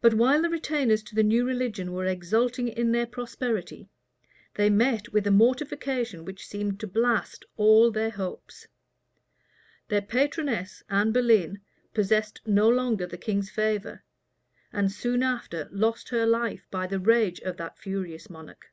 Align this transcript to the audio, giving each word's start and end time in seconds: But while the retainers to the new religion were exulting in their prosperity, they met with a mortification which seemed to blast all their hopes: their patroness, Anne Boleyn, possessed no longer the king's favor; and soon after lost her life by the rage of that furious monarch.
But 0.00 0.14
while 0.14 0.42
the 0.42 0.50
retainers 0.50 1.00
to 1.04 1.14
the 1.14 1.22
new 1.22 1.46
religion 1.46 1.92
were 1.92 2.06
exulting 2.06 2.66
in 2.66 2.90
their 2.90 3.06
prosperity, 3.06 3.88
they 4.56 4.68
met 4.68 5.12
with 5.12 5.28
a 5.28 5.30
mortification 5.30 6.24
which 6.24 6.44
seemed 6.44 6.80
to 6.80 6.88
blast 6.88 7.44
all 7.56 7.92
their 7.92 8.10
hopes: 8.10 8.66
their 9.86 10.02
patroness, 10.02 10.82
Anne 10.90 11.12
Boleyn, 11.12 11.60
possessed 11.92 12.40
no 12.44 12.68
longer 12.68 13.06
the 13.06 13.16
king's 13.16 13.48
favor; 13.50 14.02
and 14.72 14.90
soon 14.90 15.22
after 15.22 15.68
lost 15.70 16.08
her 16.08 16.26
life 16.26 16.66
by 16.72 16.88
the 16.88 16.98
rage 16.98 17.38
of 17.42 17.56
that 17.58 17.78
furious 17.78 18.28
monarch. 18.28 18.72